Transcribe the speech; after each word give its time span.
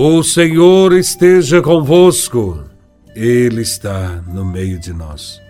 O 0.00 0.22
Senhor 0.22 0.92
esteja 0.92 1.60
convosco, 1.60 2.62
Ele 3.16 3.62
está 3.62 4.22
no 4.28 4.44
meio 4.44 4.78
de 4.78 4.92
nós. 4.92 5.40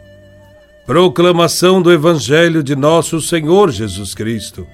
Proclamação 0.87 1.83
do 1.83 1.93
Evangelho 1.93 2.63
de 2.63 2.75
Nosso 2.75 3.21
Senhor 3.21 3.71
Jesus 3.71 4.15
Cristo, 4.15 4.67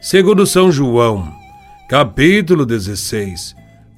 segundo 0.00 0.44
São 0.44 0.72
João, 0.72 1.32
capítulo 1.88 2.66
16, 2.66 3.54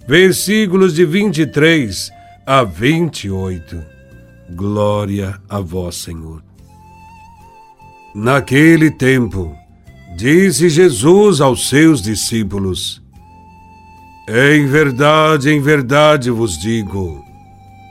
versículos 0.06 0.92
de 0.92 1.06
23 1.06 2.10
a 2.44 2.62
28. 2.62 3.82
Glória 4.50 5.40
a 5.48 5.60
Vós, 5.60 5.94
Senhor. 5.94 6.42
Naquele 8.14 8.90
tempo, 8.90 9.56
disse 10.14 10.68
Jesus 10.68 11.40
aos 11.40 11.70
seus 11.70 12.02
discípulos: 12.02 13.00
Em 14.32 14.64
verdade, 14.64 15.50
em 15.50 15.60
verdade 15.60 16.30
vos 16.30 16.56
digo: 16.56 17.24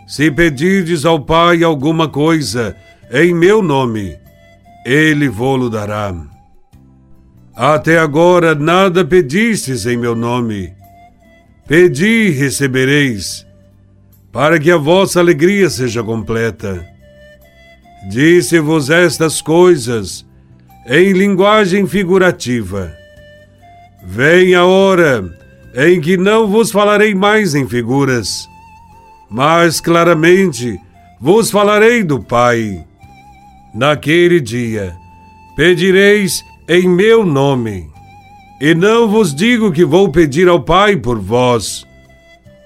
se 0.08 0.32
pedirdes 0.32 1.04
ao 1.04 1.20
Pai 1.20 1.64
alguma 1.64 2.08
coisa 2.08 2.78
em 3.12 3.34
meu 3.36 3.62
nome, 3.62 4.18
ele 4.86 5.28
vô-lo 5.28 5.70
dará. 5.70 6.16
Até 7.54 8.00
agora 8.00 8.56
nada 8.56 9.04
pedistes 9.04 9.86
em 9.86 9.98
meu 9.98 10.16
nome. 10.16 10.74
Pedi 11.68 12.28
e 12.28 12.30
recebereis, 12.30 13.46
para 14.32 14.58
que 14.58 14.72
a 14.72 14.78
vossa 14.78 15.20
alegria 15.20 15.70
seja 15.70 16.02
completa. 16.02 16.88
Disse-vos 18.10 18.90
estas 18.90 19.42
coisas 19.42 20.26
em 20.88 21.12
linguagem 21.12 21.86
figurativa. 21.86 22.94
Vem 24.06 24.56
a 24.56 24.64
hora 24.64 25.38
em 25.76 26.02
que 26.02 26.18
não 26.18 26.48
vos 26.48 26.72
falarei 26.72 27.14
mais 27.14 27.54
em 27.54 27.68
figuras, 27.68 28.48
mas 29.30 29.80
claramente 29.80 30.80
vos 31.20 31.52
falarei 31.52 32.04
do 32.04 32.20
Pai. 32.22 32.86
Naquele 33.74 34.40
dia 34.40 34.96
pedireis 35.56 36.44
em 36.68 36.88
meu 36.88 37.26
nome, 37.26 37.90
e 38.62 38.74
não 38.74 39.08
vos 39.08 39.34
digo 39.34 39.72
que 39.72 39.86
vou 39.86 40.10
pedir 40.10 40.48
ao 40.48 40.62
Pai 40.62 40.96
por 40.96 41.20
vós, 41.20 41.86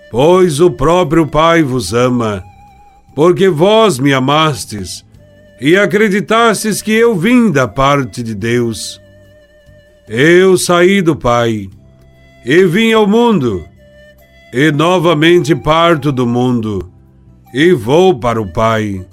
pois 0.10 0.60
o 0.60 0.72
próprio 0.72 1.28
Pai 1.28 1.64
vos 1.64 1.94
ama, 1.94 2.44
porque 3.16 3.50
vós 3.50 4.00
me 4.00 4.14
amastes 4.14 5.06
e 5.60 5.76
acreditastes 5.76 6.82
que 6.82 6.92
eu 6.92 7.16
vim 7.16 7.52
da 7.52 7.68
parte 7.68 8.24
de 8.24 8.34
Deus. 8.34 9.00
Eu 10.08 10.58
saí 10.58 11.02
do 11.02 11.16
Pai 11.16 11.70
e 12.46 12.66
vim 12.66 12.92
ao 12.92 13.08
mundo, 13.08 13.66
e 14.54 14.72
novamente 14.72 15.56
parto 15.56 16.12
do 16.12 16.28
mundo 16.28 16.94
e 17.54 17.72
vou 17.72 18.18
para 18.18 18.42
o 18.42 18.52
Pai. 18.52 19.06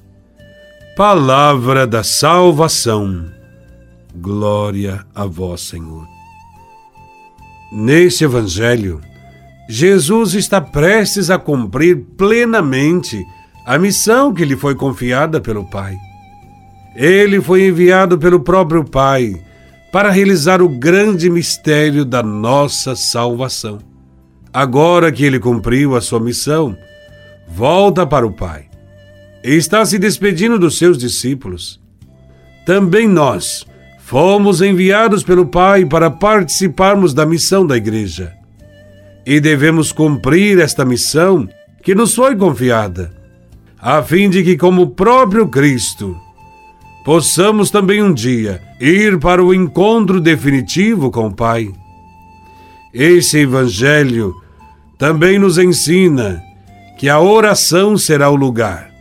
Palavra 0.97 1.87
da 1.87 2.03
salvação. 2.03 3.27
Glória 4.15 5.05
a 5.15 5.27
vós, 5.27 5.61
Senhor. 5.61 6.07
Neste 7.71 8.25
Evangelho, 8.25 9.01
Jesus 9.69 10.35
está 10.35 10.61
prestes 10.61 11.31
a 11.31 11.39
cumprir 11.39 12.05
plenamente 12.17 13.23
a 13.67 13.79
missão 13.79 14.33
que 14.33 14.45
lhe 14.45 14.57
foi 14.57 14.75
confiada 14.75 15.39
pelo 15.41 15.69
Pai. 15.69 15.97
Ele 16.97 17.41
foi 17.41 17.69
enviado 17.69 18.19
pelo 18.19 18.41
próprio 18.41 18.85
Pai 18.85 19.35
para 19.93 20.11
realizar 20.11 20.63
o 20.63 20.69
grande 20.69 21.29
mistério 21.29 22.05
da 22.05 22.23
nossa 22.23 22.95
salvação. 22.95 23.79
Agora 24.53 25.11
que 25.11 25.25
ele 25.25 25.39
cumpriu 25.39 25.97
a 25.97 26.01
sua 26.01 26.21
missão, 26.21 26.77
volta 27.49 28.07
para 28.07 28.27
o 28.27 28.33
Pai 28.33 28.67
e 29.45 29.55
está 29.55 29.85
se 29.85 29.99
despedindo 29.99 30.59
dos 30.59 30.79
seus 30.79 30.99
discípulos. 30.99 31.81
Também 32.67 33.09
nós 33.09 33.67
fomos 33.99 34.61
enviados 34.61 35.23
pelo 35.23 35.47
Pai 35.47 35.85
para 35.85 36.11
participarmos 36.11 37.15
da 37.15 37.25
missão 37.25 37.67
da 37.67 37.77
Igreja. 37.77 38.33
E 39.25 39.41
devemos 39.41 39.93
cumprir 39.93 40.59
esta 40.59 40.85
missão 40.85 41.49
que 41.83 41.95
nos 41.95 42.15
foi 42.15 42.37
confiada, 42.37 43.13
a 43.79 44.03
fim 44.03 44.29
de 44.29 44.43
que, 44.43 44.57
como 44.57 44.83
o 44.83 44.91
próprio 44.91 45.49
Cristo, 45.49 46.17
possamos 47.11 47.73
também 47.73 48.01
um 48.01 48.15
dia 48.15 48.63
ir 48.81 49.19
para 49.19 49.45
o 49.45 49.53
encontro 49.53 50.21
definitivo 50.21 51.11
com 51.11 51.27
o 51.27 51.35
Pai. 51.35 51.69
Esse 52.95 53.39
Evangelho 53.39 54.33
também 54.97 55.37
nos 55.37 55.59
ensina 55.59 56.41
que 56.97 57.09
a 57.09 57.19
oração 57.19 57.99
será 57.99 58.31
o 58.31 58.37
lugar 58.37 58.93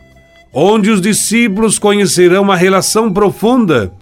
onde 0.52 0.90
os 0.90 1.00
discípulos 1.00 1.78
conhecerão 1.78 2.50
a 2.50 2.56
relação 2.56 3.12
profunda 3.12 3.92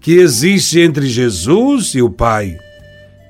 que 0.00 0.14
existe 0.14 0.80
entre 0.80 1.06
Jesus 1.06 1.94
e 1.94 2.02
o 2.02 2.10
Pai, 2.10 2.58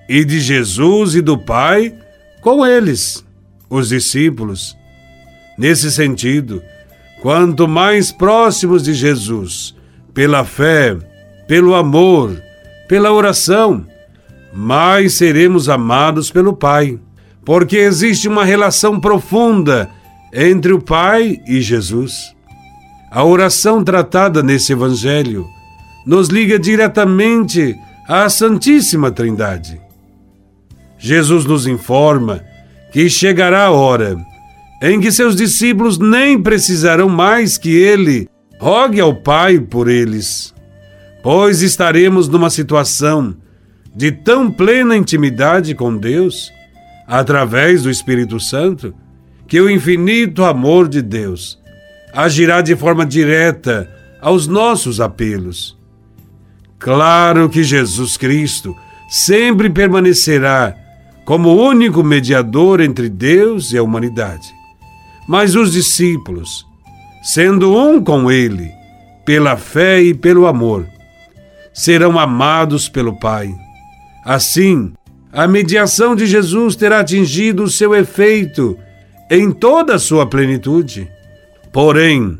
e 0.08 0.24
de 0.24 0.40
Jesus 0.40 1.16
e 1.16 1.20
do 1.20 1.36
Pai 1.36 1.92
com 2.40 2.64
eles, 2.64 3.22
os 3.68 3.90
discípulos. 3.90 4.74
Nesse 5.58 5.92
sentido, 5.92 6.62
quanto 7.20 7.68
mais 7.68 8.10
próximos 8.10 8.84
de 8.84 8.94
Jesus 8.94 9.76
pela 10.18 10.44
fé, 10.44 10.96
pelo 11.46 11.76
amor, 11.76 12.42
pela 12.88 13.12
oração, 13.12 13.86
mais 14.52 15.14
seremos 15.14 15.68
amados 15.68 16.28
pelo 16.28 16.56
Pai, 16.56 16.98
porque 17.44 17.76
existe 17.76 18.26
uma 18.26 18.44
relação 18.44 18.98
profunda 18.98 19.88
entre 20.34 20.72
o 20.72 20.80
Pai 20.80 21.40
e 21.46 21.60
Jesus. 21.60 22.34
A 23.12 23.22
oração 23.22 23.84
tratada 23.84 24.42
nesse 24.42 24.72
Evangelho 24.72 25.46
nos 26.04 26.26
liga 26.26 26.58
diretamente 26.58 27.76
à 28.08 28.28
Santíssima 28.28 29.12
Trindade. 29.12 29.80
Jesus 30.98 31.44
nos 31.44 31.64
informa 31.64 32.42
que 32.92 33.08
chegará 33.08 33.66
a 33.66 33.70
hora 33.70 34.18
em 34.82 34.98
que 34.98 35.12
seus 35.12 35.36
discípulos 35.36 35.96
nem 35.96 36.42
precisarão 36.42 37.08
mais 37.08 37.56
que 37.56 37.70
ele 37.70 38.28
Rogue 38.58 39.00
ao 39.00 39.14
Pai 39.14 39.60
por 39.60 39.88
eles, 39.88 40.52
pois 41.22 41.62
estaremos 41.62 42.28
numa 42.28 42.50
situação 42.50 43.36
de 43.94 44.12
tão 44.12 44.50
plena 44.50 44.96
intimidade 44.96 45.74
com 45.74 45.96
Deus, 45.96 46.52
através 47.06 47.84
do 47.84 47.90
Espírito 47.90 48.38
Santo, 48.38 48.94
que 49.46 49.60
o 49.60 49.70
infinito 49.70 50.44
amor 50.44 50.88
de 50.88 51.00
Deus 51.00 51.58
agirá 52.12 52.60
de 52.60 52.76
forma 52.76 53.06
direta 53.06 53.88
aos 54.20 54.46
nossos 54.46 55.00
apelos. 55.00 55.76
Claro 56.78 57.48
que 57.48 57.62
Jesus 57.64 58.16
Cristo 58.16 58.76
sempre 59.08 59.70
permanecerá 59.70 60.76
como 61.24 61.54
único 61.54 62.02
mediador 62.02 62.80
entre 62.80 63.08
Deus 63.08 63.72
e 63.72 63.78
a 63.78 63.82
humanidade. 63.82 64.52
Mas 65.26 65.54
os 65.54 65.72
discípulos, 65.72 66.67
sendo 67.28 67.76
um 67.76 68.02
com 68.02 68.32
Ele, 68.32 68.72
pela 69.22 69.54
fé 69.54 70.00
e 70.00 70.14
pelo 70.14 70.46
amor, 70.46 70.86
serão 71.74 72.18
amados 72.18 72.88
pelo 72.88 73.18
Pai. 73.20 73.54
Assim, 74.24 74.94
a 75.30 75.46
mediação 75.46 76.16
de 76.16 76.26
Jesus 76.26 76.74
terá 76.74 77.00
atingido 77.00 77.64
o 77.64 77.70
seu 77.70 77.94
efeito 77.94 78.78
em 79.30 79.52
toda 79.52 79.96
a 79.96 79.98
sua 79.98 80.26
plenitude. 80.26 81.06
Porém, 81.70 82.38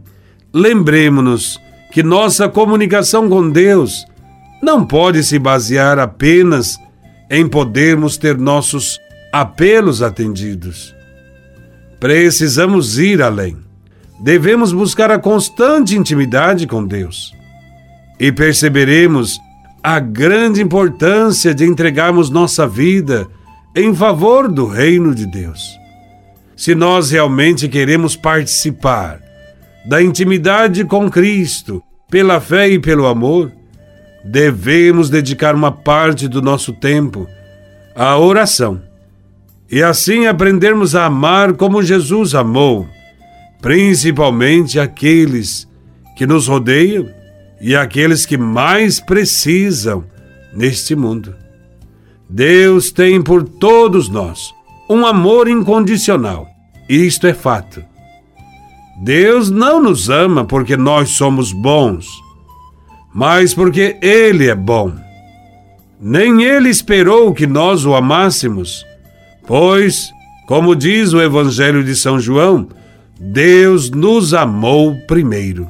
lembremos-nos 0.55 1.61
que 1.93 2.03
nossa 2.03 2.49
comunicação 2.49 3.29
com 3.29 3.51
Deus 3.51 4.07
não 4.63 4.87
pode 4.87 5.23
se 5.23 5.39
basear 5.39 5.99
apenas 5.99 6.79
em 7.31 7.47
podermos 7.47 8.17
ter 8.17 8.39
nossos 8.39 8.99
apelos 9.31 10.01
atendidos. 10.01 10.95
Precisamos 12.01 12.99
ir 12.99 13.21
além 13.21 13.68
devemos 14.21 14.73
buscar 14.73 15.11
a 15.11 15.19
constante 15.19 15.97
intimidade 15.97 16.67
com 16.67 16.85
Deus. 16.85 17.35
E 18.19 18.33
perceberemos 18.33 19.39
a 19.83 20.01
grande 20.01 20.61
importância 20.61 21.55
de 21.55 21.65
entregarmos 21.65 22.31
nossa 22.31 22.67
vida 22.67 23.29
em 23.75 23.95
favor 23.95 24.51
do 24.51 24.67
reino 24.67 25.15
de 25.15 25.25
Deus. 25.25 25.79
Se 26.57 26.75
nós 26.75 27.13
realmente 27.13 27.69
queremos 27.69 28.17
participar 28.17 29.21
da 29.87 30.03
intimidade 30.03 30.85
com 30.85 31.09
Cristo, 31.09 31.83
pela 32.11 32.41
fé 32.41 32.69
e 32.69 32.79
pelo 32.79 33.07
amor, 33.07 33.53
devemos 34.25 35.09
dedicar 35.09 35.55
uma 35.55 35.71
parte 35.71 36.27
do 36.27 36.43
nosso 36.43 36.73
tempo 36.73 37.29
à 37.95 38.19
oração 38.19 38.83
e 39.71 39.83
assim 39.83 40.27
aprendermos 40.27 40.95
a 40.95 41.07
amar 41.07 41.53
como 41.53 41.83
Jesus 41.83 42.35
amou 42.35 42.89
principalmente 43.61 44.79
aqueles 44.79 45.69
que 46.17 46.27
nos 46.27 46.49
rodeiam 46.49 47.09
e 47.61 47.75
aqueles 47.75 48.25
que 48.25 48.37
mais 48.37 49.01
precisam 49.01 50.05
neste 50.53 50.95
mundo. 50.95 51.35
Deus 52.29 52.91
tem 52.91 53.23
por 53.23 53.43
todos 53.43 54.09
nós 54.09 54.53
um 54.89 55.07
amor 55.07 55.49
incondicional. 55.49 56.47
Isto 56.89 57.27
é 57.27 57.35
fato. 57.35 57.85
Deus 59.03 59.51
não 59.51 59.81
nos 59.81 60.11
ama 60.11 60.45
porque 60.45 60.77
nós 60.77 61.11
somos 61.11 61.53
bons, 61.53 62.09
mas 63.15 63.55
porque 63.55 63.97
Ele 64.03 64.49
é 64.49 64.55
bom. 64.55 64.93
Nem 66.01 66.43
Ele 66.43 66.69
esperou 66.69 67.33
que 67.33 67.47
nós 67.47 67.85
o 67.85 67.95
amássemos, 67.95 68.85
pois, 69.47 70.11
como 70.47 70.75
diz 70.75 71.13
o 71.13 71.21
Evangelho 71.21 71.85
de 71.85 71.95
São 71.95 72.19
João, 72.19 72.69
Deus 73.19 73.91
nos 73.91 74.33
amou 74.33 74.95
primeiro. 75.07 75.69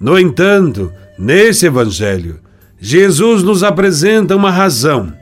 No 0.00 0.18
entanto, 0.18 0.90
nesse 1.18 1.66
Evangelho, 1.66 2.40
Jesus 2.80 3.42
nos 3.42 3.62
apresenta 3.62 4.34
uma 4.34 4.50
razão 4.50 5.12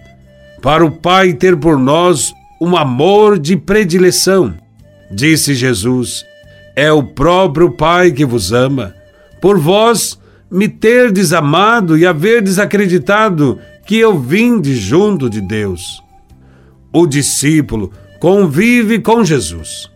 para 0.63 0.85
o 0.85 0.91
Pai 0.91 1.33
ter 1.33 1.57
por 1.57 1.79
nós 1.79 2.33
um 2.61 2.77
amor 2.77 3.39
de 3.39 3.57
predileção. 3.57 4.55
Disse 5.11 5.55
Jesus: 5.55 6.25
É 6.77 6.93
o 6.93 7.03
próprio 7.03 7.71
Pai 7.71 8.13
que 8.13 8.25
vos 8.25 8.53
ama, 8.53 8.95
por 9.41 9.59
vós 9.59 10.19
me 10.51 10.69
terdes 10.69 11.33
amado 11.33 11.99
e 11.99 12.07
haverdes 12.07 12.59
acreditado 12.59 13.59
que 13.87 13.97
eu 13.97 14.19
vim 14.19 14.61
de 14.61 14.77
junto 14.77 15.29
de 15.29 15.41
Deus. 15.41 16.03
O 16.93 17.07
discípulo 17.07 17.91
convive 18.21 19.01
com 19.01 19.25
Jesus. 19.25 19.91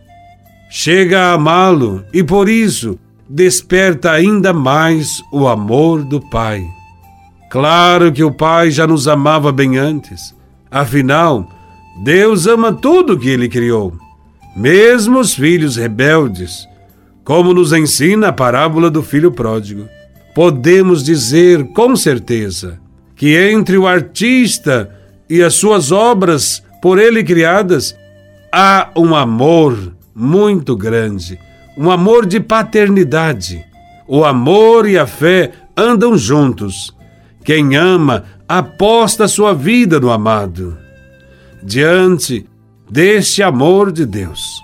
Chega 0.73 1.19
a 1.19 1.33
amá-lo 1.33 2.05
e 2.13 2.23
por 2.23 2.47
isso 2.47 2.97
desperta 3.27 4.09
ainda 4.09 4.53
mais 4.53 5.21
o 5.29 5.45
amor 5.45 6.01
do 6.01 6.21
Pai. 6.29 6.65
Claro 7.49 8.09
que 8.09 8.23
o 8.23 8.31
Pai 8.31 8.71
já 8.71 8.87
nos 8.87 9.05
amava 9.05 9.51
bem 9.51 9.77
antes. 9.77 10.33
Afinal, 10.71 11.45
Deus 12.05 12.47
ama 12.47 12.71
tudo 12.71 13.19
que 13.19 13.27
ele 13.27 13.49
criou, 13.49 13.93
mesmo 14.55 15.19
os 15.19 15.35
filhos 15.35 15.75
rebeldes, 15.75 16.65
como 17.25 17.53
nos 17.53 17.73
ensina 17.73 18.29
a 18.29 18.33
parábola 18.33 18.89
do 18.89 19.03
filho 19.03 19.29
pródigo. 19.29 19.89
Podemos 20.33 21.03
dizer 21.03 21.65
com 21.73 21.97
certeza 21.97 22.79
que 23.13 23.35
entre 23.35 23.77
o 23.77 23.85
artista 23.85 24.89
e 25.29 25.43
as 25.43 25.53
suas 25.55 25.91
obras 25.91 26.63
por 26.81 26.97
ele 26.97 27.25
criadas 27.25 27.93
há 28.53 28.89
um 28.95 29.13
amor 29.13 29.99
muito 30.13 30.75
grande, 30.75 31.39
um 31.77 31.89
amor 31.89 32.25
de 32.25 32.39
paternidade. 32.39 33.65
O 34.07 34.25
amor 34.25 34.87
e 34.87 34.97
a 34.97 35.07
fé 35.07 35.51
andam 35.75 36.17
juntos. 36.17 36.95
Quem 37.43 37.75
ama 37.75 38.25
aposta 38.47 39.27
sua 39.27 39.53
vida 39.53 39.99
no 39.99 40.11
amado. 40.11 40.77
Diante 41.63 42.45
deste 42.89 43.41
amor 43.41 43.91
de 43.91 44.05
Deus, 44.05 44.61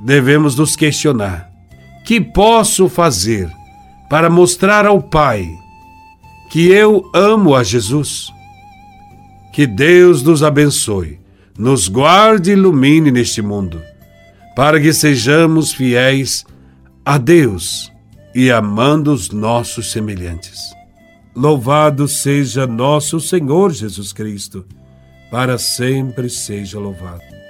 devemos 0.00 0.56
nos 0.56 0.76
questionar: 0.76 1.50
que 2.04 2.20
posso 2.20 2.88
fazer 2.88 3.50
para 4.08 4.30
mostrar 4.30 4.86
ao 4.86 5.02
Pai 5.02 5.48
que 6.50 6.68
eu 6.70 7.10
amo 7.12 7.56
a 7.56 7.64
Jesus? 7.64 8.32
Que 9.52 9.66
Deus 9.66 10.22
nos 10.22 10.42
abençoe, 10.42 11.18
nos 11.58 11.88
guarde 11.88 12.50
e 12.50 12.52
ilumine 12.52 13.10
neste 13.10 13.40
mundo, 13.40 13.82
para 14.54 14.80
que 14.80 14.92
sejamos 14.92 15.72
fiéis 15.72 16.44
a 17.04 17.18
Deus 17.18 17.92
e 18.34 18.50
amando 18.50 19.12
os 19.12 19.30
nossos 19.30 19.90
semelhantes. 19.90 20.60
Louvado 21.34 22.06
seja 22.06 22.66
nosso 22.66 23.20
Senhor 23.20 23.72
Jesus 23.72 24.12
Cristo, 24.12 24.64
para 25.30 25.58
sempre 25.58 26.30
seja 26.30 26.78
louvado. 26.78 27.43